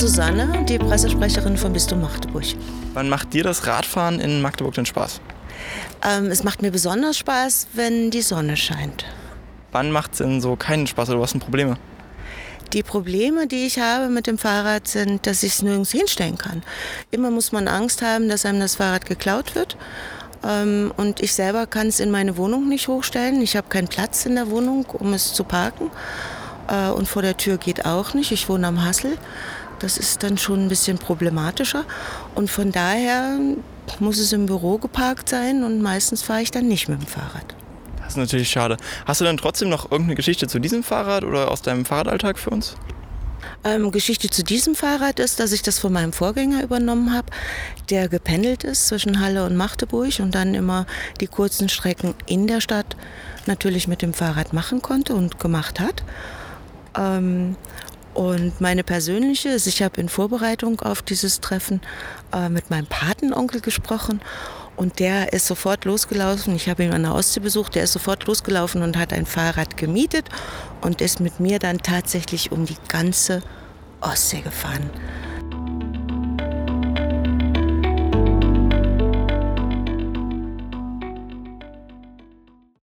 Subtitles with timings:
[0.00, 2.46] Susanne, die Pressesprecherin vom Bistum Magdeburg.
[2.94, 5.20] Wann macht dir das Radfahren in Magdeburg denn Spaß?
[6.02, 9.04] Ähm, es macht mir besonders Spaß, wenn die Sonne scheint.
[9.72, 11.76] Wann macht es denn so keinen Spaß oder was sind Probleme?
[12.72, 16.62] Die Probleme, die ich habe mit dem Fahrrad, sind, dass ich es nirgends hinstellen kann.
[17.10, 19.76] Immer muss man Angst haben, dass einem das Fahrrad geklaut wird.
[20.42, 23.42] Ähm, und ich selber kann es in meine Wohnung nicht hochstellen.
[23.42, 25.90] Ich habe keinen Platz in der Wohnung, um es zu parken.
[26.68, 28.32] Äh, und vor der Tür geht auch nicht.
[28.32, 29.18] Ich wohne am Hassel.
[29.80, 31.84] Das ist dann schon ein bisschen problematischer.
[32.34, 33.38] Und von daher
[33.98, 37.54] muss es im Büro geparkt sein und meistens fahre ich dann nicht mit dem Fahrrad.
[37.98, 38.76] Das ist natürlich schade.
[39.06, 42.50] Hast du dann trotzdem noch irgendeine Geschichte zu diesem Fahrrad oder aus deinem Fahrradalltag für
[42.50, 42.76] uns?
[43.64, 47.28] Ähm, Geschichte zu diesem Fahrrad ist, dass ich das von meinem Vorgänger übernommen habe,
[47.90, 50.86] der gependelt ist zwischen Halle und Magdeburg und dann immer
[51.20, 52.96] die kurzen Strecken in der Stadt
[53.46, 56.02] natürlich mit dem Fahrrad machen konnte und gemacht hat.
[56.98, 57.56] Ähm,
[58.14, 61.80] und meine persönliche ist, ich habe in Vorbereitung auf dieses Treffen
[62.32, 64.20] äh, mit meinem Patenonkel gesprochen
[64.76, 66.56] und der ist sofort losgelaufen.
[66.56, 67.74] Ich habe ihn an der Ostsee besucht.
[67.74, 70.26] Der ist sofort losgelaufen und hat ein Fahrrad gemietet
[70.80, 73.42] und ist mit mir dann tatsächlich um die ganze
[74.00, 74.88] Ostsee gefahren.